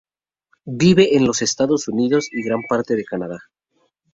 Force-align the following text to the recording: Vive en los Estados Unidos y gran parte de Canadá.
Vive 0.65 1.15
en 1.15 1.27
los 1.27 1.43
Estados 1.43 1.87
Unidos 1.87 2.27
y 2.31 2.41
gran 2.41 2.61
parte 2.67 2.95
de 2.95 3.05
Canadá. 3.05 3.37